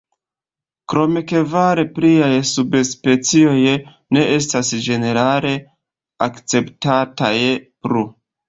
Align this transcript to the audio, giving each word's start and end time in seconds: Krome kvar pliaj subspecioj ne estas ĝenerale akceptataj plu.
Krome 0.93 1.21
kvar 1.31 1.81
pliaj 1.97 2.29
subspecioj 2.53 3.75
ne 4.17 4.25
estas 4.39 4.73
ĝenerale 4.87 5.55
akceptataj 6.29 7.37
plu. 7.87 8.07